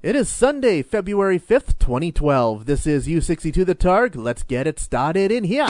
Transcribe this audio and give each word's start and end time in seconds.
It 0.00 0.14
is 0.14 0.28
Sunday, 0.28 0.82
February 0.82 1.40
5th, 1.40 1.76
2012. 1.80 2.66
This 2.66 2.86
is 2.86 3.08
U62 3.08 3.66
The 3.66 3.74
Targ. 3.74 4.14
Let's 4.14 4.44
get 4.44 4.68
it 4.68 4.78
started 4.78 5.32
in 5.32 5.42
here. 5.42 5.66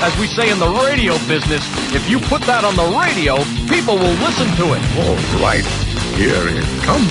As 0.00 0.16
we 0.16 0.26
say 0.26 0.48
in 0.48 0.58
the 0.58 0.72
radio 0.88 1.12
business, 1.28 1.60
if 1.92 2.08
you 2.08 2.18
put 2.32 2.40
that 2.48 2.64
on 2.64 2.80
the 2.80 2.88
radio, 2.96 3.36
people 3.68 4.00
will 4.00 4.16
listen 4.24 4.48
to 4.56 4.72
it. 4.72 4.80
All 5.04 5.20
right, 5.44 5.68
here 6.16 6.48
it 6.48 6.64
comes. 6.88 7.04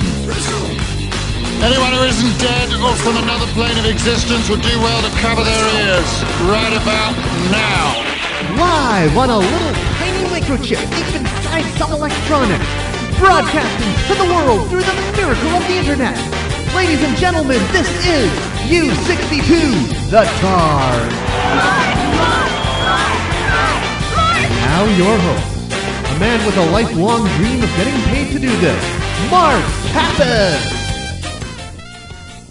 Anyone 1.61 1.93
who 1.93 2.09
isn't 2.09 2.41
dead 2.41 2.73
or 2.81 2.97
from 3.05 3.21
another 3.21 3.45
plane 3.53 3.77
of 3.77 3.85
existence 3.85 4.49
would 4.49 4.65
do 4.65 4.73
well 4.81 5.01
to 5.05 5.13
cover 5.21 5.45
their 5.45 5.65
ears 5.77 6.09
right 6.49 6.73
about 6.73 7.13
now. 7.53 8.01
Why? 8.57 9.13
What 9.13 9.29
a 9.29 9.37
little 9.37 9.73
tiny 10.01 10.25
microchip 10.33 10.81
deep 10.89 11.34
some 11.63 11.91
electronics. 11.91 12.65
Broadcasting 13.19 13.93
to 14.07 14.13
the 14.21 14.27
world 14.33 14.69
through 14.69 14.83
the 14.83 14.95
miracle 15.15 15.49
of 15.55 15.63
the 15.67 15.77
internet. 15.77 16.17
Ladies 16.75 17.01
and 17.03 17.15
gentlemen, 17.15 17.59
this 17.71 17.87
is 18.05 18.29
U62 18.67 20.09
The 20.09 20.23
Targ. 20.41 21.11
Now 24.65 24.83
your 24.97 25.17
host, 25.17 25.71
a 26.15 26.19
man 26.19 26.45
with 26.45 26.57
a 26.57 26.71
lifelong 26.71 27.25
dream 27.37 27.63
of 27.63 27.69
getting 27.77 28.01
paid 28.11 28.33
to 28.33 28.39
do 28.39 28.53
this, 28.57 28.83
Mark 29.31 29.63
Kappas. 29.93 30.74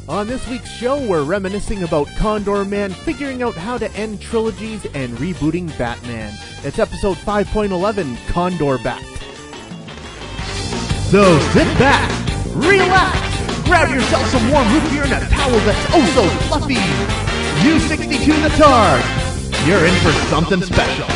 On 0.06 0.26
this 0.26 0.46
week's 0.48 0.68
show, 0.68 1.00
we're 1.08 1.24
reminiscing 1.24 1.82
about 1.82 2.06
Condor 2.18 2.66
Man, 2.66 2.90
figuring 2.90 3.42
out 3.42 3.54
how 3.54 3.78
to 3.78 3.90
end 3.92 4.20
trilogies, 4.20 4.84
and 4.92 5.16
rebooting 5.16 5.66
Batman. 5.78 6.34
It's 6.62 6.78
episode 6.78 7.16
5.11, 7.16 8.14
Condor 8.28 8.76
Bat. 8.84 9.00
So 11.08 11.38
sit 11.52 11.66
back, 11.78 12.10
relax, 12.54 13.64
grab 13.66 13.94
yourself 13.94 14.26
some 14.26 14.50
warm 14.50 14.70
root 14.74 14.90
beer 14.90 15.04
and 15.04 15.12
a 15.14 15.26
towel 15.30 15.58
that's 15.60 15.86
oh 15.94 16.04
so 16.14 16.28
fluffy. 16.48 16.74
U62 17.64 18.42
the 18.42 18.48
Targ. 18.62 19.66
You're 19.66 19.86
in 19.86 19.94
for 20.02 20.12
something 20.28 20.60
special. 20.60 21.06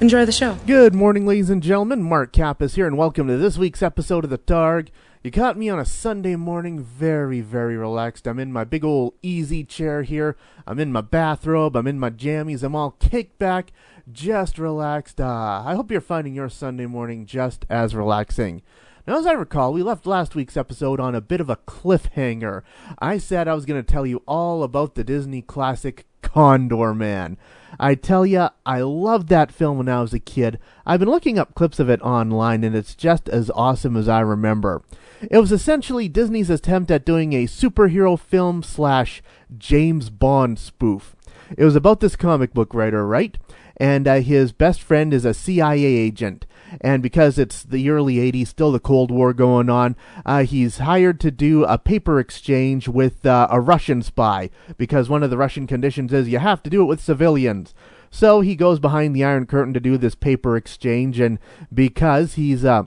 Enjoy 0.00 0.24
the 0.24 0.32
show. 0.32 0.58
Good 0.66 0.92
morning, 0.92 1.24
ladies 1.24 1.50
and 1.50 1.62
gentlemen. 1.62 2.02
Mark 2.02 2.32
Kappas 2.32 2.74
here, 2.74 2.88
and 2.88 2.98
welcome 2.98 3.28
to 3.28 3.36
this 3.36 3.56
week's 3.56 3.80
episode 3.80 4.24
of 4.24 4.30
The 4.30 4.38
Targ. 4.38 4.88
You 5.24 5.30
caught 5.30 5.56
me 5.56 5.70
on 5.70 5.78
a 5.78 5.86
Sunday 5.86 6.36
morning, 6.36 6.80
very, 6.84 7.40
very 7.40 7.78
relaxed. 7.78 8.26
I'm 8.26 8.38
in 8.38 8.52
my 8.52 8.64
big 8.64 8.84
old 8.84 9.14
easy 9.22 9.64
chair 9.64 10.02
here. 10.02 10.36
I'm 10.66 10.78
in 10.78 10.92
my 10.92 11.00
bathrobe. 11.00 11.76
I'm 11.76 11.86
in 11.86 11.98
my 11.98 12.10
jammies. 12.10 12.62
I'm 12.62 12.76
all 12.76 12.90
kicked 12.90 13.38
back, 13.38 13.72
just 14.12 14.58
relaxed. 14.58 15.22
Uh, 15.22 15.62
I 15.64 15.76
hope 15.76 15.90
you're 15.90 16.02
finding 16.02 16.34
your 16.34 16.50
Sunday 16.50 16.84
morning 16.84 17.24
just 17.24 17.64
as 17.70 17.94
relaxing. 17.94 18.60
Now, 19.06 19.18
as 19.18 19.24
I 19.24 19.32
recall, 19.32 19.72
we 19.72 19.82
left 19.82 20.04
last 20.04 20.34
week's 20.34 20.58
episode 20.58 21.00
on 21.00 21.14
a 21.14 21.22
bit 21.22 21.40
of 21.40 21.48
a 21.48 21.56
cliffhanger. 21.56 22.60
I 22.98 23.16
said 23.16 23.48
I 23.48 23.54
was 23.54 23.64
going 23.64 23.82
to 23.82 23.92
tell 23.92 24.04
you 24.04 24.22
all 24.28 24.62
about 24.62 24.94
the 24.94 25.04
Disney 25.04 25.40
classic 25.40 26.04
Condor 26.20 26.92
Man. 26.92 27.38
I 27.78 27.94
tell 27.94 28.24
ya, 28.24 28.50
I 28.64 28.80
loved 28.82 29.28
that 29.28 29.52
film 29.52 29.78
when 29.78 29.88
I 29.88 30.00
was 30.00 30.14
a 30.14 30.18
kid. 30.18 30.58
I've 30.86 31.00
been 31.00 31.10
looking 31.10 31.38
up 31.38 31.54
clips 31.54 31.78
of 31.78 31.88
it 31.88 32.00
online, 32.02 32.64
and 32.64 32.74
it's 32.74 32.94
just 32.94 33.28
as 33.28 33.50
awesome 33.54 33.96
as 33.96 34.08
I 34.08 34.20
remember. 34.20 34.82
It 35.30 35.38
was 35.38 35.52
essentially 35.52 36.08
Disney's 36.08 36.50
attempt 36.50 36.90
at 36.90 37.06
doing 37.06 37.32
a 37.32 37.46
superhero 37.46 38.18
film 38.18 38.62
slash 38.62 39.22
James 39.56 40.10
Bond 40.10 40.58
spoof. 40.58 41.13
It 41.56 41.64
was 41.64 41.76
about 41.76 42.00
this 42.00 42.16
comic 42.16 42.52
book 42.52 42.74
writer, 42.74 43.06
right? 43.06 43.36
And 43.76 44.06
uh, 44.06 44.20
his 44.20 44.52
best 44.52 44.80
friend 44.82 45.12
is 45.12 45.24
a 45.24 45.34
CIA 45.34 45.84
agent. 45.84 46.46
And 46.80 47.02
because 47.02 47.38
it's 47.38 47.62
the 47.62 47.88
early 47.90 48.16
80s, 48.16 48.48
still 48.48 48.72
the 48.72 48.80
Cold 48.80 49.10
War 49.10 49.32
going 49.32 49.68
on, 49.68 49.96
uh, 50.24 50.44
he's 50.44 50.78
hired 50.78 51.20
to 51.20 51.30
do 51.30 51.64
a 51.64 51.78
paper 51.78 52.18
exchange 52.18 52.88
with 52.88 53.24
uh, 53.26 53.46
a 53.50 53.60
Russian 53.60 54.02
spy. 54.02 54.50
Because 54.76 55.08
one 55.08 55.22
of 55.22 55.30
the 55.30 55.36
Russian 55.36 55.66
conditions 55.66 56.12
is 56.12 56.28
you 56.28 56.38
have 56.38 56.62
to 56.64 56.70
do 56.70 56.82
it 56.82 56.86
with 56.86 57.00
civilians. 57.00 57.74
So 58.10 58.42
he 58.42 58.54
goes 58.54 58.78
behind 58.78 59.14
the 59.14 59.24
Iron 59.24 59.44
Curtain 59.44 59.74
to 59.74 59.80
do 59.80 59.98
this 59.98 60.14
paper 60.14 60.56
exchange, 60.56 61.18
and 61.18 61.40
because 61.72 62.34
he's 62.34 62.62
a 62.62 62.86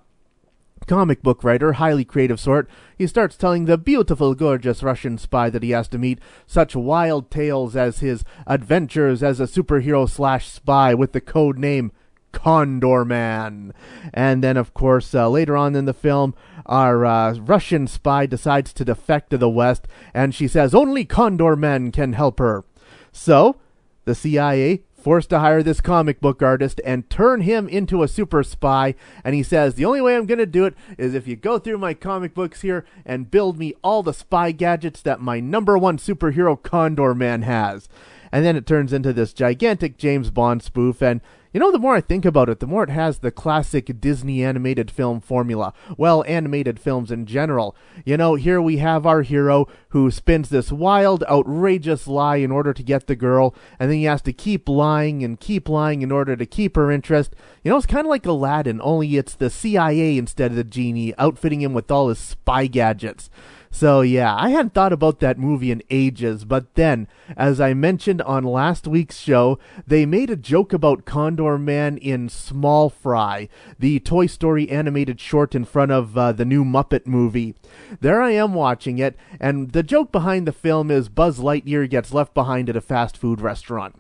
comic 0.88 1.22
book 1.22 1.44
writer, 1.44 1.74
highly 1.74 2.06
creative 2.06 2.40
sort, 2.40 2.70
he 2.98 3.06
starts 3.06 3.36
telling 3.36 3.66
the 3.66 3.78
beautiful, 3.78 4.34
gorgeous 4.34 4.82
Russian 4.82 5.18
spy 5.18 5.50
that 5.50 5.64
he 5.64 5.72
has 5.72 5.88
to 5.90 5.98
meet 5.98 6.20
such 6.46 6.76
wild 6.76 7.30
tales 7.30 7.76
as 7.76 8.00
his 8.00 8.24
adventures 8.48 9.22
as 9.22 9.40
a 9.40 9.44
superhero 9.44 10.10
slash 10.10 10.48
spy 10.48 10.94
with 10.94 11.12
the 11.12 11.22
code 11.22 11.58
name 11.58 11.92
Condor 12.32 13.06
Man. 13.06 13.74
And 14.14 14.44
then, 14.44 14.58
of 14.58 14.74
course, 14.74 15.14
uh, 15.14 15.30
later 15.30 15.58
on 15.58 15.76
in 15.76 15.86
the 15.86 15.94
film, 15.94 16.36
our 16.66 17.06
uh, 17.06 17.34
Russian 17.36 17.88
spy 17.88 18.26
decides 18.26 18.74
to 18.74 18.86
defect 18.86 19.32
to 19.32 19.38
the 19.38 19.50
West, 19.50 19.88
and 20.14 20.34
she 20.34 20.48
says 20.48 20.76
only 20.76 21.06
Condor 21.06 21.56
Man 21.56 21.92
can 21.92 22.14
help 22.14 22.40
her. 22.40 22.64
So, 23.12 23.58
the 24.06 24.16
CIA 24.16 24.84
forced 25.08 25.30
to 25.30 25.40
hire 25.40 25.64
this 25.64 25.80
comic 25.80 26.20
book 26.20 26.42
artist 26.42 26.82
and 26.84 27.10
turn 27.10 27.40
him 27.40 27.70
into 27.70 28.04
a 28.04 28.10
super 28.10 28.44
spy. 28.44 28.94
And 29.24 29.34
he 29.34 29.42
says, 29.42 29.76
The 29.76 29.86
only 29.86 30.02
way 30.02 30.18
I'm 30.18 30.26
going 30.26 30.38
to 30.38 30.46
do 30.46 30.66
it 30.66 30.74
is 30.98 31.14
if 31.14 31.30
you 31.30 31.38
go 31.38 31.58
through 31.60 31.78
my 31.78 31.94
comic 31.94 32.34
books 32.34 32.60
here 32.60 32.84
and 33.06 33.32
build 33.32 33.58
me 33.58 33.74
all 33.82 34.04
the 34.04 34.14
spy 34.14 34.52
gadgets 34.52 35.02
that 35.04 35.22
my 35.22 35.40
number 35.40 35.78
one 35.78 35.98
superhero 35.98 36.62
Condor 36.62 37.16
Man 37.16 37.44
has. 37.44 37.88
And 38.34 38.44
then 38.44 38.58
it 38.58 38.68
turns 38.68 38.92
into 38.92 39.14
this 39.14 39.32
gigantic 39.32 39.96
James 39.98 40.30
Bond 40.30 40.62
spoof. 40.62 41.02
And 41.02 41.22
you 41.54 41.60
know, 41.60 41.72
the 41.72 41.80
more 41.80 41.96
I 41.96 42.02
think 42.02 42.26
about 42.26 42.50
it, 42.50 42.60
the 42.60 42.68
more 42.68 42.84
it 42.84 42.90
has 42.90 43.20
the 43.20 43.32
classic 43.32 44.00
Disney 44.00 44.44
animated 44.44 44.92
film 44.92 45.22
formula. 45.22 45.74
Well, 45.98 46.24
animated 46.28 46.80
films 46.80 47.12
in 47.12 47.26
general. 47.26 47.76
You 48.06 48.18
know, 48.18 48.36
here 48.36 48.62
we 48.62 48.78
have 48.78 49.06
our 49.06 49.22
hero 49.22 49.68
who 49.90 50.12
spins 50.12 50.50
this 50.50 50.72
wild, 50.72 51.24
outrageous 51.24 52.08
lie 52.08 52.38
in 52.38 52.52
order 52.52 52.74
to 52.74 52.84
get 52.84 53.08
the 53.08 53.16
girl, 53.16 53.56
and 53.80 53.90
then 53.90 53.98
he 53.98 54.04
has 54.04 54.22
to 54.24 54.34
keep 54.34 54.68
lying 54.68 55.24
and 55.24 55.40
keep 55.40 55.70
lying 55.70 56.02
in 56.02 56.12
order 56.12 56.36
to 56.36 56.46
keep 56.46 56.76
her 56.76 56.92
interest. 56.92 57.34
You 57.64 57.72
know, 57.72 57.78
it's 57.78 57.86
kind 57.86 58.06
of 58.06 58.10
like 58.10 58.26
Aladdin, 58.26 58.80
only 58.84 59.18
it's 59.18 59.36
the 59.36 59.50
CIA 59.50 60.18
instead 60.18 60.52
of 60.52 60.58
the 60.58 60.64
genie, 60.64 61.14
outfitting 61.18 61.62
him 61.62 61.74
with 61.74 61.90
all 61.90 62.10
his 62.10 62.20
spy 62.20 62.68
gadgets. 62.68 63.30
So 63.78 64.02
yeah, 64.02 64.36
I 64.36 64.50
hadn't 64.50 64.74
thought 64.74 64.92
about 64.92 65.20
that 65.20 65.38
movie 65.38 65.70
in 65.70 65.84
ages, 65.92 66.46
but 66.46 66.74
then, 66.74 67.08
as 67.38 67.62
I 67.62 67.76
mentioned 67.76 68.24
on 68.24 68.44
last 68.44 68.88
week's 68.88 69.20
show, 69.20 69.60
they 69.86 70.04
made 70.04 70.32
a 70.32 70.36
joke 70.36 70.74
about 70.74 71.06
Condor 71.06 71.60
Man 71.60 72.00
in 72.00 72.28
Small 72.28 72.90
Fry, 72.90 73.50
the 73.78 74.00
Toy 74.00 74.26
Story 74.26 74.68
animated 74.68 75.20
short 75.20 75.54
in 75.54 75.64
front 75.64 75.92
of 75.92 76.18
uh, 76.18 76.32
the 76.32 76.44
new 76.44 76.66
Muppet 76.66 77.06
movie. 77.06 77.54
There 78.02 78.20
I 78.20 78.32
am 78.32 78.56
watching 78.56 78.98
it, 78.98 79.16
and 79.40 79.74
the 79.74 79.84
joke 79.84 80.12
behind 80.12 80.48
the 80.48 80.54
film 80.54 80.90
is 80.90 81.08
Buzz 81.08 81.38
Lightyear 81.38 81.88
gets 81.88 82.12
left 82.12 82.34
behind 82.34 82.72
at 82.72 82.76
a 82.76 82.82
fast 82.82 83.16
food 83.16 83.42
restaurant. 83.42 83.94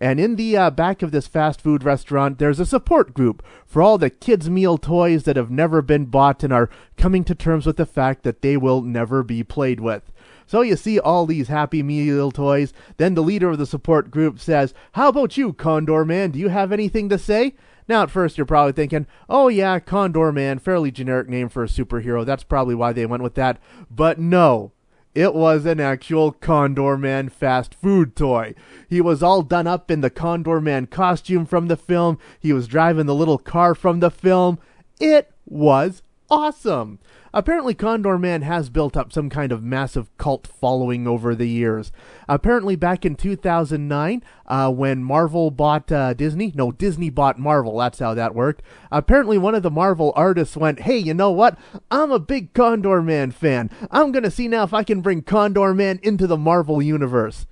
And 0.00 0.20
in 0.20 0.36
the 0.36 0.56
uh, 0.56 0.70
back 0.70 1.02
of 1.02 1.10
this 1.10 1.26
fast 1.26 1.60
food 1.60 1.82
restaurant, 1.82 2.38
there's 2.38 2.60
a 2.60 2.66
support 2.66 3.14
group 3.14 3.44
for 3.66 3.82
all 3.82 3.98
the 3.98 4.10
kids' 4.10 4.48
meal 4.48 4.78
toys 4.78 5.24
that 5.24 5.36
have 5.36 5.50
never 5.50 5.82
been 5.82 6.06
bought 6.06 6.44
and 6.44 6.52
are 6.52 6.70
coming 6.96 7.24
to 7.24 7.34
terms 7.34 7.66
with 7.66 7.76
the 7.76 7.86
fact 7.86 8.22
that 8.22 8.40
they 8.40 8.56
will 8.56 8.80
never 8.80 9.24
be 9.24 9.42
played 9.42 9.80
with. 9.80 10.12
So 10.46 10.62
you 10.62 10.76
see 10.76 10.98
all 10.98 11.26
these 11.26 11.48
Happy 11.48 11.82
Meal 11.82 12.30
toys. 12.30 12.72
Then 12.96 13.14
the 13.14 13.22
leader 13.22 13.50
of 13.50 13.58
the 13.58 13.66
support 13.66 14.10
group 14.10 14.40
says, 14.40 14.72
How 14.92 15.08
about 15.08 15.36
you, 15.36 15.52
Condor 15.52 16.04
Man? 16.04 16.30
Do 16.30 16.38
you 16.38 16.48
have 16.48 16.72
anything 16.72 17.08
to 17.10 17.18
say? 17.18 17.54
Now, 17.88 18.02
at 18.02 18.10
first, 18.10 18.36
you're 18.36 18.46
probably 18.46 18.72
thinking, 18.72 19.06
oh, 19.30 19.48
yeah, 19.48 19.78
Condor 19.80 20.30
Man, 20.30 20.58
fairly 20.58 20.90
generic 20.90 21.28
name 21.28 21.48
for 21.48 21.64
a 21.64 21.68
superhero. 21.68 22.24
That's 22.24 22.44
probably 22.44 22.74
why 22.74 22.92
they 22.92 23.06
went 23.06 23.22
with 23.22 23.34
that. 23.34 23.58
But 23.90 24.18
no, 24.18 24.72
it 25.14 25.34
was 25.34 25.66
an 25.66 25.80
actual 25.80 26.32
Condor 26.32 26.96
Man 26.96 27.28
fast 27.28 27.74
food 27.74 28.14
toy. 28.14 28.54
He 28.88 29.00
was 29.00 29.22
all 29.22 29.42
done 29.42 29.66
up 29.66 29.90
in 29.90 30.00
the 30.00 30.10
Condor 30.10 30.60
Man 30.60 30.86
costume 30.86 31.46
from 31.46 31.68
the 31.68 31.76
film. 31.76 32.18
He 32.38 32.52
was 32.52 32.68
driving 32.68 33.06
the 33.06 33.14
little 33.14 33.38
car 33.38 33.74
from 33.74 34.00
the 34.00 34.10
film. 34.10 34.58
It 35.00 35.32
was 35.46 36.02
awesome. 36.30 36.98
Apparently, 37.34 37.74
Condor 37.74 38.18
Man 38.18 38.42
has 38.42 38.70
built 38.70 38.96
up 38.96 39.12
some 39.12 39.28
kind 39.28 39.52
of 39.52 39.62
massive 39.62 40.16
cult 40.16 40.46
following 40.46 41.06
over 41.06 41.34
the 41.34 41.48
years. 41.48 41.92
Apparently, 42.28 42.74
back 42.74 43.04
in 43.04 43.14
2009, 43.14 44.22
uh, 44.46 44.70
when 44.70 45.04
Marvel 45.04 45.50
bought 45.50 45.92
uh, 45.92 46.14
Disney, 46.14 46.52
no, 46.54 46.72
Disney 46.72 47.10
bought 47.10 47.38
Marvel, 47.38 47.78
that's 47.78 47.98
how 47.98 48.14
that 48.14 48.34
worked. 48.34 48.62
Apparently, 48.90 49.36
one 49.36 49.54
of 49.54 49.62
the 49.62 49.70
Marvel 49.70 50.12
artists 50.16 50.56
went, 50.56 50.80
Hey, 50.80 50.98
you 50.98 51.14
know 51.14 51.30
what? 51.30 51.58
I'm 51.90 52.10
a 52.10 52.18
big 52.18 52.54
Condor 52.54 53.02
Man 53.02 53.30
fan. 53.30 53.70
I'm 53.90 54.10
going 54.10 54.24
to 54.24 54.30
see 54.30 54.48
now 54.48 54.62
if 54.62 54.72
I 54.72 54.82
can 54.82 55.00
bring 55.00 55.22
Condor 55.22 55.74
Man 55.74 56.00
into 56.02 56.26
the 56.26 56.38
Marvel 56.38 56.80
universe. 56.80 57.46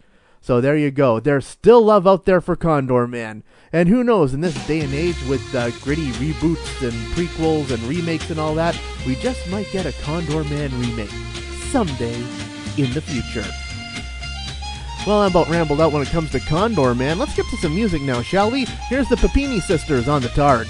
So 0.46 0.60
there 0.60 0.76
you 0.76 0.93
go. 0.93 1.19
There's 1.19 1.44
still 1.44 1.82
love 1.82 2.06
out 2.06 2.25
there 2.25 2.40
for 2.40 2.54
Condor 2.54 3.08
Man. 3.08 3.43
And 3.72 3.88
who 3.88 4.04
knows, 4.04 4.32
in 4.32 4.43
this 4.43 4.54
day 4.69 4.78
and 4.78 4.94
age 4.94 5.20
with 5.28 5.43
uh, 5.56 5.70
gritty 5.82 6.12
reboots 6.12 6.82
and 6.87 6.93
prequels 7.16 7.72
and 7.72 7.82
remakes 7.82 8.31
and 8.31 8.38
all 8.38 8.54
that, 8.54 8.81
we 9.04 9.16
just 9.16 9.44
might 9.50 9.69
get 9.72 9.87
a 9.87 10.02
Condor 10.04 10.44
Man 10.44 10.70
remake 10.78 11.10
someday 11.72 12.14
in 12.78 12.93
the 12.93 13.00
future. 13.00 13.44
Well, 15.04 15.22
I'm 15.22 15.32
about 15.32 15.48
rambled 15.48 15.81
out 15.81 15.90
when 15.90 16.02
it 16.02 16.10
comes 16.10 16.31
to 16.31 16.38
Condor 16.38 16.94
Man. 16.94 17.19
Let's 17.19 17.34
get 17.34 17.46
to 17.46 17.56
some 17.56 17.75
music 17.75 18.02
now, 18.02 18.22
shall 18.22 18.49
we? 18.49 18.66
Here's 18.88 19.08
the 19.08 19.16
Puppini 19.16 19.58
Sisters 19.58 20.06
on 20.06 20.22
the 20.22 20.28
Targ. 20.28 20.66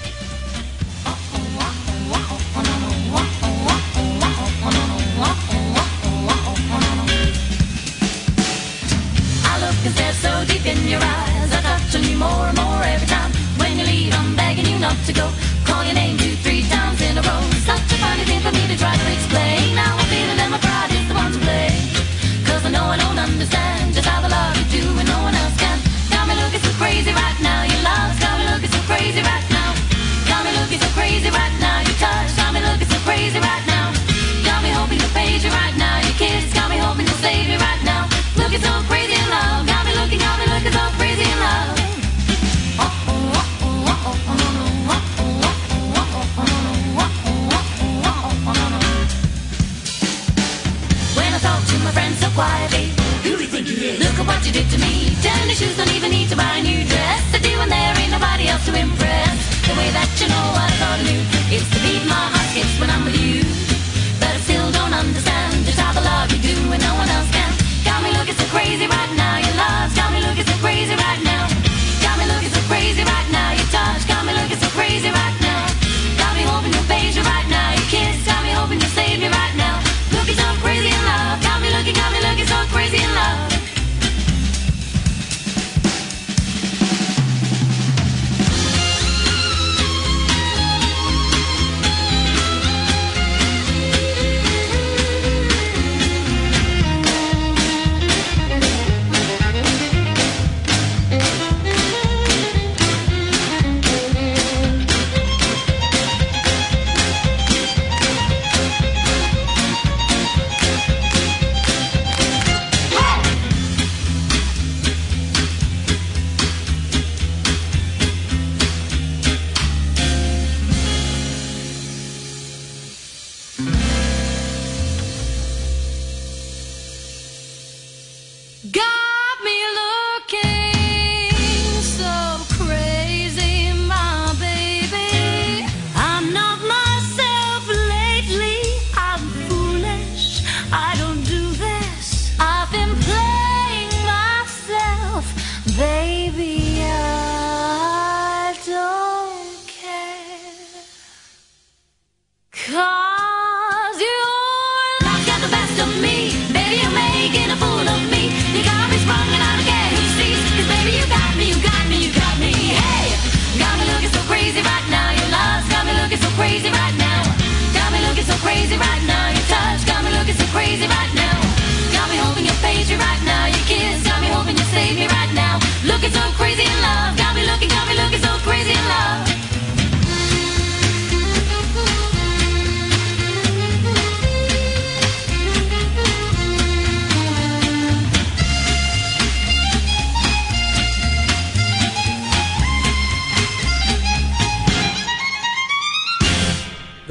Did 54.56 54.70
to 54.70 54.78
me. 54.78 55.10
Tennis 55.20 55.58
shoes 55.58 55.76
don't 55.76 55.92
even 55.94 56.10
need 56.10 56.25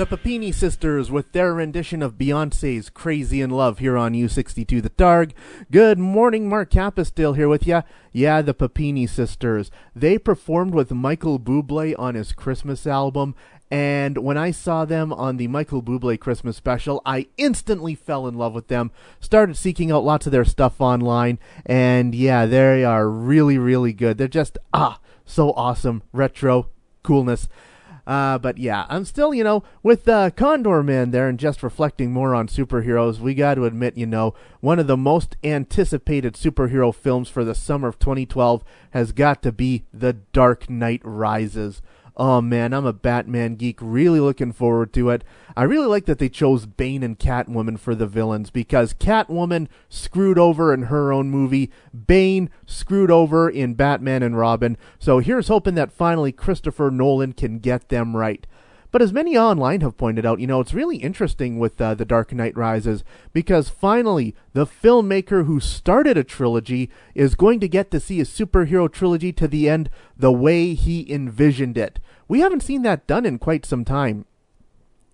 The 0.06 0.18
Puppini 0.18 0.52
sisters 0.52 1.10
with 1.10 1.31
their 1.31 1.52
rendition 1.52 2.04
of 2.04 2.13
Beyonce's 2.13 2.92
Crazy 2.92 3.42
in 3.42 3.50
Love 3.50 3.80
here 3.80 3.98
on 3.98 4.13
U62 4.13 4.84
The 4.84 4.92
Targ. 4.92 5.31
Good 5.72 5.98
morning, 5.98 6.48
Mark 6.48 6.69
Kappa 6.69 7.06
still 7.06 7.34
here 7.34 7.50
with 7.50 7.66
ya. 7.66 7.81
Yeah, 8.12 8.44
the 8.44 8.54
Puppini 8.54 9.07
sisters. 9.07 9.72
They 9.96 10.19
performed 10.19 10.75
with 10.75 10.92
Michael 10.92 11.40
Bublé 11.40 11.96
on 11.98 12.13
his 12.13 12.34
Christmas 12.34 12.86
album, 12.86 13.34
and 13.72 14.19
when 14.19 14.38
I 14.38 14.52
saw 14.52 14.86
them 14.86 15.12
on 15.12 15.38
the 15.38 15.48
Michael 15.48 15.81
Bublé 15.81 16.19
Christmas 16.19 16.56
special, 16.56 17.01
I 17.03 17.25
instantly 17.38 17.96
fell 17.96 18.27
in 18.27 18.36
love 18.36 18.53
with 18.53 18.68
them. 18.68 18.91
Started 19.20 19.58
seeking 19.58 19.91
out 19.91 20.03
lots 20.03 20.27
of 20.27 20.32
their 20.32 20.46
stuff 20.46 20.80
online, 20.80 21.39
and 21.65 22.13
yeah, 22.13 22.46
they 22.46 22.84
are 22.84 23.10
really, 23.10 23.58
really 23.58 23.91
good. 23.91 24.20
They're 24.20 24.27
just, 24.27 24.60
ah, 24.72 25.00
so 25.25 25.51
awesome. 25.53 26.03
Retro 26.13 26.70
coolness. 27.01 27.48
Uh, 28.08 28.38
but 28.38 28.58
yeah, 28.58 28.86
I'm 28.88 29.04
still, 29.04 29.34
you 29.34 29.44
know, 29.44 29.64
with 29.82 30.08
uh, 30.08 30.30
Condor 30.30 30.84
Man 30.84 31.12
there 31.12 31.28
and 31.28 31.40
just 31.40 31.64
reflecting 31.64 32.12
more 32.12 32.36
on 32.36 32.48
superheroes, 32.48 33.20
we 33.20 33.34
got 33.34 33.56
to 33.56 33.66
admit, 33.66 33.98
you 33.98 34.06
know, 34.06 34.34
one 34.60 34.80
of 34.80 34.88
the 34.88 34.98
most 34.98 35.38
anticipated 35.44 36.36
superhero 36.36 36.94
films 36.94 37.30
for 37.30 37.44
the 37.44 37.56
summer 37.56 37.88
of 37.88 37.98
2012 37.98 38.64
has 38.92 39.12
got 39.12 39.42
to 39.42 39.52
be 39.52 39.86
The 39.92 40.14
Dark 40.14 40.70
Knight 40.70 41.02
Rises. 41.04 41.82
Oh 42.17 42.39
man, 42.39 42.74
I'm 42.74 42.86
a 42.86 42.93
Batman 42.93 43.55
geek, 43.55 43.77
really 43.81 44.22
looking 44.22 44.53
forward 44.53 44.93
to 44.93 45.10
it. 45.10 45.25
I 45.57 45.63
really 45.63 45.88
like 45.88 46.05
that 46.05 46.17
they 46.17 46.29
chose 46.29 46.65
Bane 46.65 47.03
and 47.03 47.19
Catwoman 47.19 47.77
for 47.77 47.93
the 47.93 48.07
villains 48.07 48.50
because 48.50 48.93
Catwoman 48.93 49.67
screwed 49.89 50.39
over 50.39 50.74
in 50.74 50.84
her 50.84 51.12
own 51.12 51.29
movie, 51.29 51.72
Bane 51.93 52.50
screwed 52.65 53.12
over 53.12 53.50
in 53.50 53.74
Batman 53.74 54.24
and 54.24 54.38
Robin. 54.38 54.77
So 54.98 55.19
here's 55.19 55.50
hoping 55.50 55.75
that 55.75 55.91
finally 55.91 56.31
Christopher 56.31 56.89
Nolan 56.89 57.34
can 57.34 57.60
get 57.60 57.89
them 57.89 58.15
right. 58.15 58.48
But 58.95 59.01
as 59.01 59.12
many 59.12 59.38
online 59.38 59.81
have 59.81 59.98
pointed 59.98 60.25
out, 60.25 60.39
you 60.39 60.48
know, 60.48 60.62
it's 60.62 60.74
really 60.74 60.95
interesting 60.95 61.60
with 61.60 61.81
uh, 61.81 61.95
The 61.95 62.05
Dark 62.05 62.31
Knight 62.31 62.55
Rises 62.55 63.03
because 63.34 63.67
finally 63.67 64.34
the 64.53 64.65
filmmaker 64.65 65.45
who 65.45 65.60
started 65.60 66.15
a 66.15 66.24
trilogy 66.24 66.89
is 67.13 67.36
going 67.36 67.60
to 67.60 67.67
get 67.67 67.91
to 67.91 68.00
see 68.00 68.22
a 68.22 68.24
superhero 68.24 68.89
trilogy 68.89 69.34
to 69.34 69.50
the 69.50 69.67
end 69.67 69.89
the 70.15 70.31
way 70.31 70.74
he 70.75 71.12
envisioned 71.12 71.77
it. 71.77 72.00
We 72.27 72.39
haven't 72.39 72.63
seen 72.63 72.82
that 72.84 73.08
done 73.08 73.25
in 73.25 73.39
quite 73.39 73.65
some 73.65 73.86
time. 73.86 74.25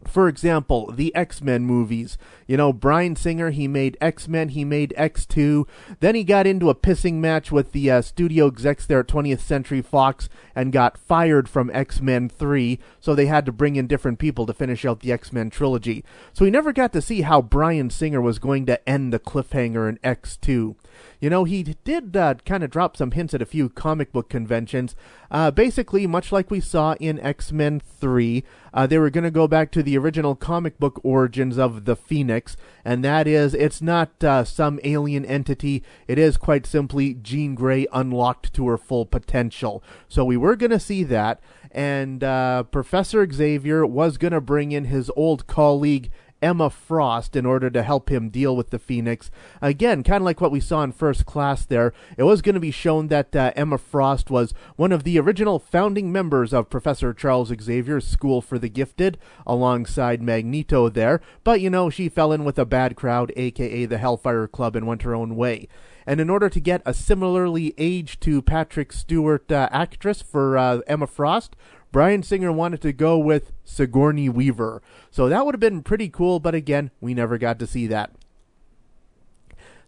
For 0.08 0.27
example, 0.27 0.91
the 0.91 1.13
X 1.15 1.41
Men 1.41 1.63
movies. 1.63 2.18
You 2.48 2.58
know, 2.58 2.74
Bryan 2.74 3.15
Singer, 3.15 3.51
he 3.51 3.68
made 3.68 3.98
X 4.01 4.27
Men, 4.27 4.50
he 4.50 4.65
made 4.65 4.94
X2. 4.98 5.68
Then 6.00 6.15
he 6.15 6.24
got 6.24 6.48
into 6.48 6.70
a 6.70 6.75
pissing 6.75 7.15
match 7.15 7.51
with 7.51 7.72
the 7.72 7.91
uh, 7.91 8.01
studio 8.01 8.48
execs 8.48 8.86
there 8.86 9.01
at 9.01 9.08
20th 9.08 9.41
Century 9.41 9.82
Fox 9.82 10.27
and 10.56 10.74
got 10.74 10.98
fired 10.98 11.48
from 11.48 11.70
X 11.74 12.01
Men 12.01 12.30
3, 12.30 12.80
so 13.00 13.13
they 13.13 13.27
had 13.27 13.46
to 13.46 13.51
bring 13.51 13.75
in 13.75 13.88
different 13.88 14.20
people 14.20 14.46
to 14.46 14.53
finish 14.53 14.86
out 14.86 15.01
the 15.01 15.12
X 15.12 15.32
Men 15.32 15.50
trilogy. 15.50 16.03
So 16.34 16.46
he 16.46 16.51
never 16.51 16.74
got 16.74 16.94
to 16.94 17.01
see 17.01 17.22
how 17.22 17.41
Bryan 17.41 17.89
Singer 17.89 18.22
was 18.22 18.39
going 18.39 18.65
to 18.65 18.89
end 18.89 19.13
the 19.13 19.20
cliffhanger 19.20 19.88
in 19.88 19.98
X2. 19.98 20.75
You 21.22 21.30
know, 21.30 21.44
he 21.44 21.62
did 21.62 22.18
uh, 22.18 22.34
kind 22.46 22.63
of 22.63 22.72
drop 22.72 22.98
some 22.98 23.12
hints 23.12 23.36
at 23.36 23.44
a 23.44 23.46
few 23.46 23.70
comic 23.70 24.12
book 24.12 24.28
conventions. 24.28 24.96
Uh, 25.30 25.51
basically, 25.51 26.08
much 26.08 26.32
like 26.32 26.50
we 26.50 26.60
saw 26.60 26.96
in 27.00 27.20
X 27.20 27.51
Men 27.51 27.80
3, 27.80 28.44
uh, 28.74 28.88
they 28.88 28.98
were 28.98 29.12
going 29.12 29.24
to 29.24 29.32
go 29.32 29.48
back 29.48 29.72
to 29.72 29.84
the 29.84 29.96
original 30.00 30.36
comic 30.36 30.80
book 30.80 31.00
origins 31.04 31.60
of 31.60 31.86
the 31.86 31.96
Phoenix, 31.96 32.58
and 32.84 33.06
that 33.06 33.28
is, 33.28 33.54
it's 33.54 33.84
not 33.84 34.24
uh, 34.24 34.44
some 34.44 34.80
alien 34.84 35.24
entity. 35.24 35.84
It 36.08 36.18
is 36.18 36.38
quite 36.38 36.66
simply 36.66 37.13
Jean 37.13 37.54
Grey 37.54 37.86
unlocked 37.94 38.51
to 38.56 38.68
her 38.68 38.78
full 38.80 39.06
potential. 39.06 39.84
So 40.08 40.25
we 40.25 40.38
were 40.38 40.56
going 40.56 40.72
to 40.72 40.80
see 40.80 41.04
that, 41.04 41.40
and 41.70 42.24
uh, 42.24 42.63
Professor 42.63 43.30
Xavier 43.32 43.86
was 43.86 44.18
going 44.18 44.34
to 44.34 44.42
bring 44.42 44.72
in 44.72 44.86
his 44.86 45.12
old 45.16 45.46
colleague 45.46 46.10
Emma 46.42 46.70
Frost 46.70 47.36
in 47.36 47.46
order 47.46 47.70
to 47.70 47.84
help 47.84 48.10
him 48.10 48.30
deal 48.30 48.56
with 48.56 48.70
the 48.70 48.80
Phoenix. 48.80 49.30
Again, 49.62 50.04
kind 50.04 50.22
of 50.22 50.26
like 50.26 50.42
what 50.42 50.52
we 50.52 50.60
saw 50.60 50.84
in 50.84 50.92
first 50.92 51.26
class 51.26 51.66
there, 51.66 51.94
it 52.18 52.24
was 52.24 52.42
going 52.42 52.56
to 52.56 52.62
be 52.62 52.72
shown 52.72 53.08
that 53.08 53.36
uh, 53.36 53.52
Emma 53.56 53.78
Frost 53.78 54.30
was 54.30 54.54
one 54.76 54.92
of 54.92 55.04
the 55.04 55.20
original 55.20 55.60
founding 55.60 56.12
members 56.12 56.54
of 56.54 56.70
Professor 56.70 57.14
Charles 57.14 57.52
Xavier's 57.62 58.08
School 58.08 58.42
for 58.42 58.58
the 58.58 58.70
Gifted, 58.70 59.18
alongside 59.46 60.22
Magneto 60.22 60.90
there, 60.90 61.22
but 61.44 61.62
you 61.62 61.70
know, 61.70 61.90
she 61.90 62.10
fell 62.10 62.32
in 62.32 62.44
with 62.44 62.58
a 62.58 62.66
bad 62.66 62.96
crowd, 62.96 63.32
aka 63.36 63.86
the 63.86 63.98
Hellfire 63.98 64.48
Club, 64.48 64.76
and 64.76 64.88
went 64.88 65.04
her 65.04 65.16
own 65.16 65.36
way. 65.36 65.68
And 66.06 66.20
in 66.20 66.30
order 66.30 66.50
to 66.50 66.60
get 66.60 66.82
a 66.86 66.94
similarly 66.94 67.74
aged 67.78 68.22
to 68.22 68.42
Patrick 68.42 68.92
Stewart 68.92 69.52
uh, 69.52 69.70
actress 69.72 70.22
for 70.22 70.58
uh, 70.58 70.80
Emma 70.88 71.06
Frost, 71.06 71.56
Bryan 71.92 72.24
Singer 72.24 72.52
wanted 72.52 72.82
to 72.82 72.94
go 72.94 73.18
with 73.18 73.52
Sigourney 73.64 74.30
Weaver. 74.30 74.82
So 75.10 75.28
that 75.30 75.46
would 75.46 75.56
have 75.56 75.60
been 75.60 75.84
pretty 75.84 76.10
cool, 76.10 76.40
but 76.40 76.56
again, 76.56 76.92
we 77.02 77.14
never 77.14 77.38
got 77.38 77.60
to 77.60 77.68
see 77.68 77.88
that. 77.88 78.12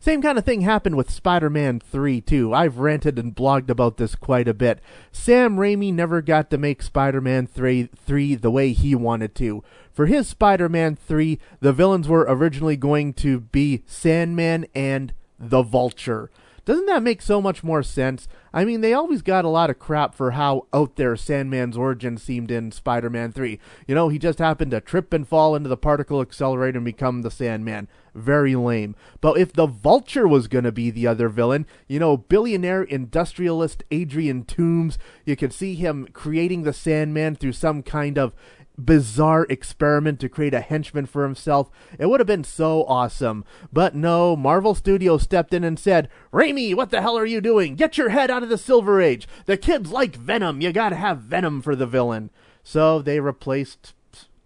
Same 0.04 0.22
kind 0.22 0.38
of 0.38 0.44
thing 0.44 0.62
happened 0.62 0.98
with 0.98 1.10
Spider 1.10 1.50
Man 1.50 1.80
3, 1.80 2.20
too. 2.20 2.54
I've 2.54 2.80
ranted 2.80 3.18
and 3.18 3.34
blogged 3.34 3.70
about 3.70 3.96
this 3.96 4.16
quite 4.16 4.50
a 4.50 4.54
bit. 4.54 4.82
Sam 5.14 5.56
Raimi 5.56 5.94
never 5.94 6.22
got 6.22 6.50
to 6.50 6.58
make 6.58 6.82
Spider 6.82 7.22
Man 7.22 7.48
3, 7.48 7.90
3 7.96 8.36
the 8.36 8.52
way 8.52 8.74
he 8.74 8.96
wanted 8.96 9.34
to. 9.36 9.64
For 9.94 10.08
his 10.08 10.28
Spider 10.28 10.68
Man 10.68 10.98
3, 10.98 11.40
the 11.62 11.72
villains 11.72 12.10
were 12.10 12.26
originally 12.28 12.76
going 12.76 13.14
to 13.14 13.40
be 13.40 13.84
Sandman 13.86 14.66
and 14.76 15.14
the 15.40 15.62
Vulture. 15.62 16.30
Doesn't 16.66 16.86
that 16.86 17.04
make 17.04 17.22
so 17.22 17.42
much 17.42 17.62
more 17.62 17.84
sense? 17.84 18.28
I 18.54 18.64
mean, 18.64 18.80
they 18.82 18.94
always 18.94 19.22
got 19.22 19.44
a 19.44 19.50
lot 19.50 19.70
of 19.70 19.80
crap 19.80 20.16
for 20.16 20.32
how 20.32 20.68
out 20.74 20.96
there 20.96 21.16
Sandman's 21.18 21.76
origin 21.76 22.18
seemed 22.18 22.52
in 22.52 22.72
Spider 22.72 23.10
Man 23.10 23.34
3. 23.34 23.60
You 23.86 23.96
know, 23.96 24.08
he 24.08 24.18
just 24.18 24.40
happened 24.40 24.72
to 24.72 24.80
trip 24.80 25.12
and 25.12 25.28
fall 25.28 25.56
into 25.56 25.68
the 25.68 25.76
particle 25.76 26.22
accelerator 26.22 26.78
and 26.78 26.86
become 26.86 27.22
the 27.22 27.32
Sandman. 27.32 27.90
Very 28.16 28.56
lame. 28.56 28.96
But 29.20 29.38
if 29.38 29.52
the 29.52 29.66
Vulture 29.66 30.28
was 30.28 30.48
going 30.48 30.64
to 30.64 30.72
be 30.72 30.90
the 30.90 31.08
other 31.08 31.28
villain, 31.28 31.66
you 31.88 32.00
know, 32.00 32.16
billionaire 32.16 32.84
industrialist 32.84 33.84
Adrian 33.92 34.46
Toomes, 34.46 34.98
you 35.26 35.36
could 35.36 35.52
see 35.52 35.76
him 35.76 36.08
creating 36.14 36.64
the 36.64 36.74
Sandman 36.74 37.36
through 37.36 37.54
some 37.54 37.84
kind 37.84 38.18
of 38.18 38.34
bizarre 38.78 39.46
experiment 39.50 40.20
to 40.20 40.30
create 40.30 40.54
a 40.54 40.62
henchman 40.62 41.06
for 41.06 41.24
himself. 41.24 41.70
It 42.00 42.08
would 42.08 42.20
have 42.20 42.28
been 42.28 42.44
so 42.44 42.84
awesome. 42.86 43.46
But 43.72 43.96
no, 43.96 44.36
Marvel 44.36 44.76
Studios 44.76 45.24
stepped 45.24 45.54
in 45.54 45.64
and 45.64 45.78
said, 45.78 46.10
Raimi, 46.32 46.76
what 46.76 46.90
the 46.90 47.02
hell 47.02 47.18
are 47.18 47.26
you 47.26 47.42
doing? 47.42 47.76
Get 47.76 47.98
your 47.98 48.10
head 48.10 48.32
out 48.32 48.44
of 48.44 48.50
the 48.50 48.58
Silver 48.58 49.02
Age. 49.02 49.28
The 49.46 49.58
kids 49.58 49.92
like 49.92 50.16
Venom. 50.16 50.62
You 50.62 50.72
gotta 50.72 50.96
have 50.96 51.20
Venom 51.20 51.62
for 51.62 51.76
the 51.76 51.88
villain. 51.88 52.30
So 52.64 53.02
they 53.02 53.20
replaced 53.20 53.94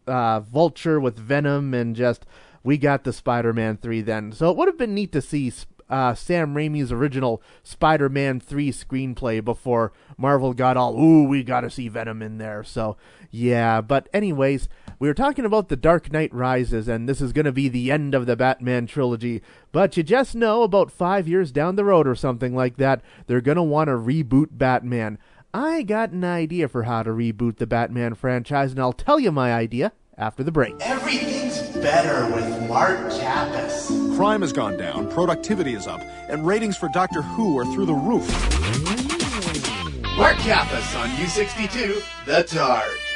uh, 0.07 0.39
Vulture 0.41 0.99
with 0.99 1.17
Venom 1.17 1.73
and 1.73 1.95
just, 1.95 2.25
we 2.63 2.77
got 2.77 3.03
the 3.03 3.13
Spider 3.13 3.53
Man 3.53 3.77
3 3.77 4.01
then. 4.01 4.31
So 4.31 4.49
it 4.49 4.57
would 4.57 4.67
have 4.67 4.77
been 4.77 4.95
neat 4.95 5.11
to 5.13 5.21
see 5.21 5.51
uh, 5.89 6.13
Sam 6.13 6.53
Raimi's 6.53 6.91
original 6.91 7.41
Spider-Man 7.63 8.39
3 8.39 8.71
screenplay 8.71 9.43
before 9.43 9.91
Marvel 10.17 10.53
got 10.53 10.77
all, 10.77 10.99
ooh, 10.99 11.23
we 11.23 11.43
gotta 11.43 11.69
see 11.69 11.87
Venom 11.87 12.21
in 12.21 12.37
there. 12.37 12.63
So, 12.63 12.97
yeah. 13.31 13.81
But 13.81 14.09
anyways, 14.13 14.67
we 14.99 15.07
were 15.07 15.13
talking 15.13 15.45
about 15.45 15.69
The 15.69 15.75
Dark 15.75 16.11
Knight 16.11 16.33
Rises, 16.33 16.87
and 16.87 17.07
this 17.07 17.21
is 17.21 17.33
gonna 17.33 17.51
be 17.51 17.69
the 17.69 17.91
end 17.91 18.15
of 18.15 18.25
the 18.25 18.35
Batman 18.35 18.87
trilogy. 18.87 19.41
But 19.71 19.95
you 19.95 20.03
just 20.03 20.35
know 20.35 20.63
about 20.63 20.91
five 20.91 21.27
years 21.27 21.51
down 21.51 21.75
the 21.75 21.85
road 21.85 22.07
or 22.07 22.15
something 22.15 22.55
like 22.55 22.77
that, 22.77 23.01
they're 23.27 23.41
gonna 23.41 23.63
want 23.63 23.87
to 23.87 23.93
reboot 23.93 24.49
Batman. 24.51 25.17
I 25.53 25.83
got 25.83 26.11
an 26.11 26.23
idea 26.23 26.67
for 26.67 26.83
how 26.83 27.03
to 27.03 27.11
reboot 27.11 27.57
the 27.57 27.67
Batman 27.67 28.15
franchise, 28.15 28.71
and 28.71 28.79
I'll 28.79 28.93
tell 28.93 29.19
you 29.19 29.31
my 29.31 29.53
idea 29.53 29.93
after 30.17 30.43
the 30.43 30.51
break. 30.51 30.75
Everything's 30.81 31.36
better 31.81 32.25
with 32.33 32.67
Mark 32.67 32.97
Kappas. 33.11 34.15
Crime 34.15 34.41
has 34.41 34.53
gone 34.53 34.77
down, 34.77 35.09
productivity 35.11 35.73
is 35.73 35.87
up, 35.87 36.01
and 36.29 36.45
ratings 36.45 36.77
for 36.77 36.89
Doctor 36.89 37.21
Who 37.21 37.57
are 37.57 37.65
through 37.65 37.85
the 37.85 37.93
roof. 37.93 38.27
Mark 40.17 40.37
Kappas 40.37 40.99
on 40.99 41.09
U62, 41.09 42.03
The 42.25 42.43
Targ. 42.43 43.06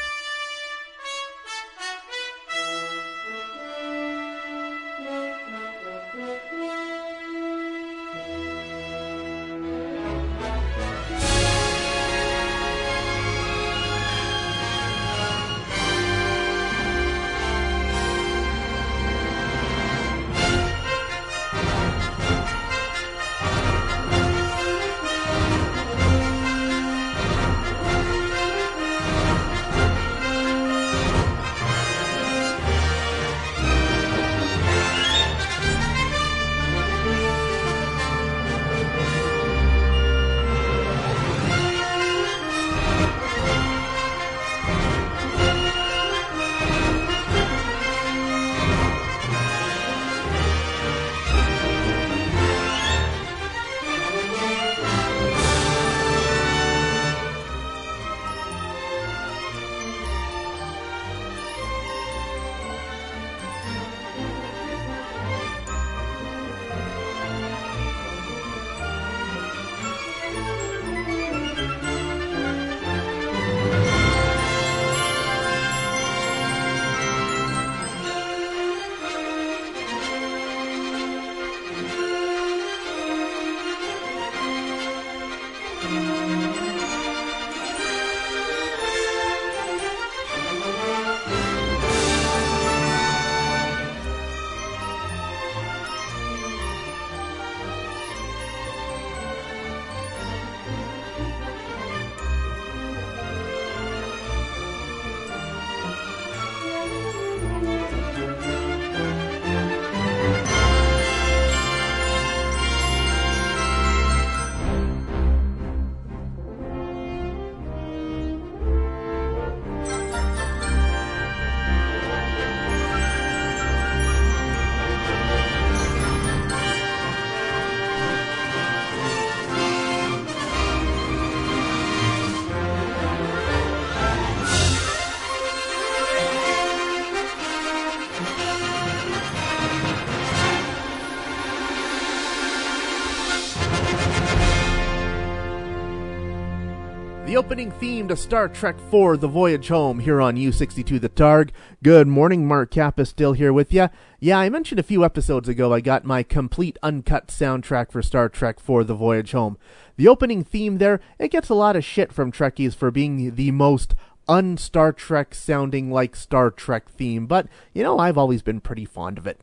The 147.32 147.38
opening 147.38 147.72
theme 147.72 148.10
to 148.10 148.16
Star 148.18 148.50
Trek 148.50 148.76
IV 148.92 149.22
The 149.22 149.30
Voyage 149.30 149.70
Home 149.70 150.00
here 150.00 150.20
on 150.20 150.36
U62 150.36 151.00
The 151.00 151.08
Targ. 151.08 151.52
Good 151.82 152.06
morning, 152.06 152.46
Mark 152.46 152.72
Kappa 152.72 153.06
still 153.06 153.32
here 153.32 153.54
with 153.54 153.72
you. 153.72 153.88
Yeah, 154.20 154.38
I 154.38 154.50
mentioned 154.50 154.82
a 154.82 154.84
few 154.84 155.06
episodes 155.06 155.48
ago 155.48 155.74
I 155.74 155.80
got 155.80 156.04
my 156.04 156.24
complete 156.24 156.78
uncut 156.84 157.28
soundtrack 157.28 157.90
for 157.90 158.02
Star 158.02 158.28
Trek 158.28 158.58
IV 158.58 158.86
The 158.86 158.96
Voyage 158.96 159.32
Home. 159.32 159.58
The 159.96 160.10
opening 160.10 160.44
theme 160.44 160.78
there, 160.78 161.00
it 161.20 161.32
gets 161.32 161.48
a 161.48 161.56
lot 161.56 161.78
of 161.78 161.86
shit 161.86 162.12
from 162.12 162.34
Trekkies 162.34 162.76
for 162.76 162.92
being 162.92 163.34
the 163.36 163.52
most 163.52 163.96
un 164.28 164.56
Star 164.58 164.94
Trek 164.94 165.36
sounding 165.36 165.92
like 165.92 166.16
Star 166.16 166.52
Trek 166.52 166.90
theme, 166.90 167.28
but 167.28 167.48
you 167.74 167.84
know, 167.84 168.00
I've 168.00 168.18
always 168.18 168.42
been 168.42 168.62
pretty 168.62 168.86
fond 168.86 169.18
of 169.18 169.28
it. 169.28 169.40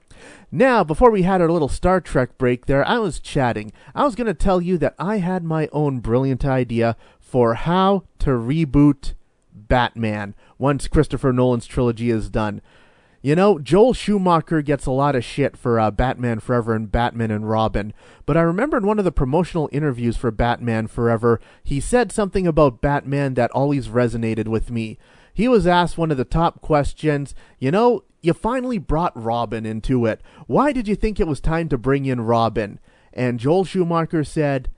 Now, 0.51 0.83
before 0.83 1.11
we 1.11 1.23
had 1.23 1.41
our 1.41 1.51
little 1.51 1.69
Star 1.69 2.01
Trek 2.01 2.39
break 2.39 2.67
there, 2.67 2.87
I 2.87 2.99
was 2.99 3.21
chatting. 3.21 3.73
I 3.95 4.05
was 4.05 4.15
going 4.15 4.27
to 4.27 4.35
tell 4.35 4.61
you 4.61 4.79
that 4.79 4.95
I 4.99 5.19
had 5.19 5.45
my 5.45 5.69
own 5.73 6.01
brilliant 6.01 6.45
idea 6.45 6.97
for 7.29 7.55
how 7.55 8.05
to 8.19 8.31
reboot 8.31 9.13
Batman 9.53 10.35
once 10.57 10.89
Christopher 10.89 11.31
Nolan's 11.31 11.67
trilogy 11.67 12.09
is 12.09 12.31
done. 12.31 12.63
You 13.21 13.35
know, 13.35 13.59
Joel 13.59 13.93
Schumacher 13.93 14.63
gets 14.63 14.87
a 14.87 14.93
lot 14.93 15.15
of 15.15 15.25
shit 15.25 15.55
for 15.55 15.79
uh, 15.79 15.91
Batman 15.91 16.41
Forever 16.41 16.75
and 16.75 16.91
Batman 16.91 17.31
and 17.31 17.47
Robin, 17.47 17.93
but 18.25 18.39
I 18.39 18.41
remember 18.41 18.79
in 18.79 18.87
one 18.87 18.99
of 18.99 19.05
the 19.05 19.13
promotional 19.13 19.69
interviews 19.73 20.17
for 20.17 20.31
Batman 20.31 20.87
Forever, 20.87 21.39
he 21.63 21.81
said 21.81 22.13
something 22.13 22.47
about 22.47 22.81
Batman 22.81 23.35
that 23.35 23.51
always 23.51 23.89
resonated 23.89 24.49
with 24.49 24.71
me. 24.71 24.99
He 25.35 25.49
was 25.49 25.67
asked 25.67 25.99
one 25.99 26.11
of 26.11 26.17
the 26.17 26.25
top 26.25 26.63
questions, 26.63 27.35
you 27.59 27.71
know, 27.71 28.05
you 28.23 28.33
finally 28.33 28.79
brought 28.79 29.13
Robin 29.23 29.67
into 29.67 30.07
it. 30.07 30.23
Why 30.47 30.73
did 30.73 30.89
you 30.89 30.97
think 30.97 31.21
it 31.21 31.29
was 31.29 31.41
time 31.41 31.69
to 31.69 31.77
bring 31.77 32.07
in 32.07 32.23
Robin? 32.23 32.81
And 33.13 33.39
Joel 33.39 33.65
Schumacher 33.65 34.25
said, 34.25 34.71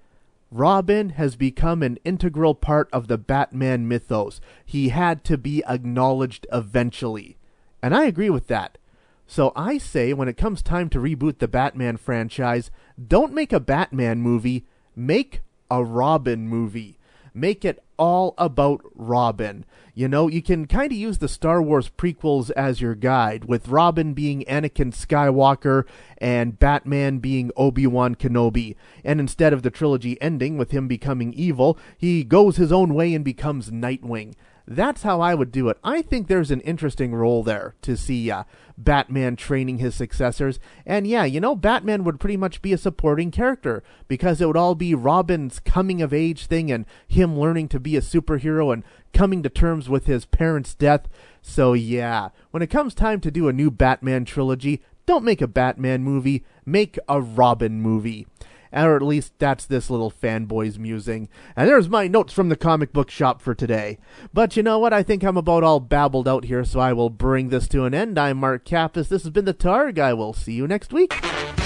Robin 0.50 1.10
has 1.10 1.36
become 1.36 1.82
an 1.82 1.98
integral 2.04 2.54
part 2.54 2.88
of 2.92 3.06
the 3.06 3.18
Batman 3.18 3.86
mythos. 3.86 4.40
He 4.64 4.88
had 4.88 5.22
to 5.24 5.38
be 5.38 5.62
acknowledged 5.64 6.46
eventually. 6.52 7.38
And 7.82 7.94
I 7.94 8.04
agree 8.04 8.30
with 8.30 8.48
that. 8.48 8.78
So 9.26 9.52
I 9.54 9.78
say 9.78 10.12
when 10.12 10.26
it 10.28 10.36
comes 10.36 10.60
time 10.60 10.88
to 10.90 10.98
reboot 10.98 11.38
the 11.38 11.46
Batman 11.46 11.96
franchise, 11.96 12.70
don't 13.06 13.32
make 13.32 13.52
a 13.52 13.60
Batman 13.60 14.20
movie, 14.22 14.66
make 14.96 15.42
a 15.70 15.84
Robin 15.84 16.48
movie. 16.48 16.98
Make 17.32 17.64
it 17.64 17.82
all 17.96 18.34
about 18.36 18.80
Robin. 18.92 19.64
You 20.00 20.08
know, 20.08 20.28
you 20.28 20.40
can 20.40 20.66
kind 20.66 20.90
of 20.90 20.96
use 20.96 21.18
the 21.18 21.28
Star 21.28 21.60
Wars 21.60 21.90
prequels 21.90 22.50
as 22.52 22.80
your 22.80 22.94
guide, 22.94 23.44
with 23.44 23.68
Robin 23.68 24.14
being 24.14 24.46
Anakin 24.48 24.94
Skywalker 24.94 25.84
and 26.16 26.58
Batman 26.58 27.18
being 27.18 27.50
Obi 27.54 27.86
Wan 27.86 28.14
Kenobi. 28.14 28.76
And 29.04 29.20
instead 29.20 29.52
of 29.52 29.62
the 29.62 29.68
trilogy 29.68 30.16
ending 30.22 30.56
with 30.56 30.70
him 30.70 30.88
becoming 30.88 31.34
evil, 31.34 31.78
he 31.98 32.24
goes 32.24 32.56
his 32.56 32.72
own 32.72 32.94
way 32.94 33.12
and 33.12 33.22
becomes 33.22 33.70
Nightwing. 33.70 34.32
That's 34.72 35.02
how 35.02 35.20
I 35.20 35.34
would 35.34 35.50
do 35.50 35.68
it. 35.68 35.78
I 35.82 36.00
think 36.00 36.28
there's 36.28 36.52
an 36.52 36.60
interesting 36.60 37.12
role 37.12 37.42
there 37.42 37.74
to 37.82 37.96
see 37.96 38.30
uh, 38.30 38.44
Batman 38.78 39.34
training 39.34 39.78
his 39.78 39.96
successors. 39.96 40.60
And 40.86 41.08
yeah, 41.08 41.24
you 41.24 41.40
know, 41.40 41.56
Batman 41.56 42.04
would 42.04 42.20
pretty 42.20 42.36
much 42.36 42.62
be 42.62 42.72
a 42.72 42.78
supporting 42.78 43.32
character 43.32 43.82
because 44.06 44.40
it 44.40 44.46
would 44.46 44.56
all 44.56 44.76
be 44.76 44.94
Robin's 44.94 45.58
coming 45.58 46.00
of 46.00 46.14
age 46.14 46.46
thing 46.46 46.70
and 46.70 46.86
him 47.08 47.36
learning 47.36 47.66
to 47.70 47.80
be 47.80 47.96
a 47.96 48.00
superhero 48.00 48.72
and 48.72 48.84
coming 49.12 49.42
to 49.42 49.48
terms 49.48 49.88
with 49.88 50.06
his 50.06 50.24
parents' 50.24 50.76
death. 50.76 51.08
So 51.42 51.72
yeah, 51.72 52.28
when 52.52 52.62
it 52.62 52.70
comes 52.70 52.94
time 52.94 53.20
to 53.22 53.30
do 53.32 53.48
a 53.48 53.52
new 53.52 53.72
Batman 53.72 54.24
trilogy, 54.24 54.82
don't 55.04 55.24
make 55.24 55.42
a 55.42 55.48
Batman 55.48 56.04
movie, 56.04 56.44
make 56.64 56.96
a 57.08 57.20
Robin 57.20 57.82
movie 57.82 58.28
or 58.72 58.96
at 58.96 59.02
least 59.02 59.32
that's 59.38 59.66
this 59.66 59.90
little 59.90 60.10
fanboy's 60.10 60.78
musing. 60.78 61.28
And 61.56 61.68
there's 61.68 61.88
my 61.88 62.08
notes 62.08 62.32
from 62.32 62.48
the 62.48 62.56
comic 62.56 62.92
book 62.92 63.10
shop 63.10 63.40
for 63.40 63.54
today. 63.54 63.98
But 64.32 64.56
you 64.56 64.62
know 64.62 64.78
what? 64.78 64.92
I 64.92 65.02
think 65.02 65.22
I'm 65.22 65.36
about 65.36 65.64
all 65.64 65.80
babbled 65.80 66.28
out 66.28 66.44
here, 66.44 66.64
so 66.64 66.80
I 66.80 66.92
will 66.92 67.10
bring 67.10 67.48
this 67.48 67.68
to 67.68 67.84
an 67.84 67.94
end. 67.94 68.18
I'm 68.18 68.38
Mark 68.38 68.64
Kappas. 68.64 69.08
This 69.08 69.22
has 69.22 69.30
been 69.30 69.44
the 69.44 69.54
Targ. 69.54 69.98
I 69.98 70.12
will 70.14 70.32
see 70.32 70.52
you 70.52 70.66
next 70.66 70.92
week. 70.92 71.18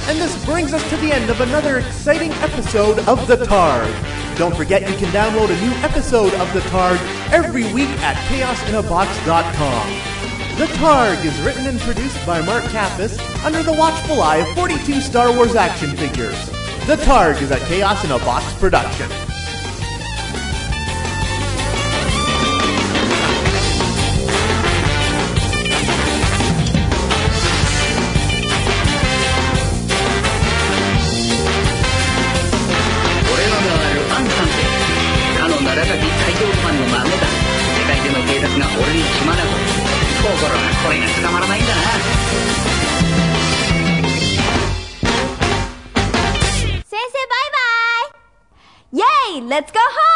And 0.07 0.19
this 0.19 0.45
brings 0.45 0.75
us 0.75 0.89
to 0.91 0.97
the 0.99 1.13
end 1.13 1.31
of 1.31 1.41
another 1.41 1.79
exciting 1.79 2.31
episode 2.33 2.99
of 3.09 3.27
the 3.27 3.37
Targ. 3.37 4.37
Don't 4.37 4.55
forget 4.55 4.83
you 4.83 4.97
can 4.97 5.13
download 5.13 5.49
a 5.49 5.61
new 5.65 5.73
episode 5.83 6.35
of 6.35 6.53
the 6.53 6.61
Targ 6.61 6.99
every 7.33 7.73
week 7.73 7.89
at 8.01 8.17
chaosinabox.com. 8.29 10.15
The 10.59 10.67
Targ 10.67 11.25
is 11.25 11.41
written 11.41 11.67
and 11.67 11.81
produced 11.81 12.25
by 12.27 12.41
Mark 12.45 12.65
Kappas 12.65 13.19
under 13.45 13.63
the 13.63 13.73
watchful 13.73 14.21
eye 14.21 14.37
of 14.37 14.49
42 14.55 15.01
Star 15.01 15.35
Wars 15.35 15.57
action 15.57 15.97
figures. 15.97 16.64
The 16.87 16.97
Targ 16.97 17.41
is 17.41 17.51
a 17.51 17.59
Chaos 17.61 18.05
in 18.05 18.11
a 18.11 18.19
Box 18.19 18.53
production. 18.61 19.09
Let's 49.55 49.71
go 49.71 49.79
home! 49.79 50.14